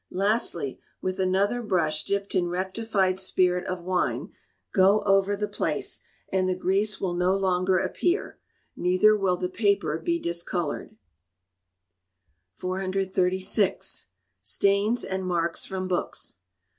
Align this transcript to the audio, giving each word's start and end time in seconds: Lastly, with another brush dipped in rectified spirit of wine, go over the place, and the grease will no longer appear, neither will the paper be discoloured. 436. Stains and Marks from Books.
Lastly, 0.09 0.79
with 0.99 1.19
another 1.19 1.61
brush 1.61 2.03
dipped 2.05 2.33
in 2.33 2.47
rectified 2.49 3.19
spirit 3.19 3.67
of 3.67 3.83
wine, 3.83 4.31
go 4.73 5.01
over 5.03 5.35
the 5.35 5.47
place, 5.47 5.99
and 6.33 6.49
the 6.49 6.55
grease 6.55 6.99
will 6.99 7.13
no 7.13 7.35
longer 7.37 7.77
appear, 7.77 8.39
neither 8.75 9.15
will 9.15 9.37
the 9.37 9.47
paper 9.47 9.99
be 9.99 10.17
discoloured. 10.17 10.97
436. 12.55 14.07
Stains 14.41 15.03
and 15.03 15.23
Marks 15.23 15.67
from 15.67 15.87
Books. 15.87 16.39